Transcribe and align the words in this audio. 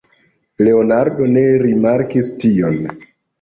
Leonardo 0.67 1.27
ne 1.33 1.43
rimarkis 1.65 2.33
tion. 2.45 2.81